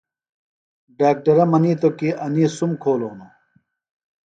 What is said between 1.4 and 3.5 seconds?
منِیتو کی انی سُم کھولوۡ ہنوۡ۔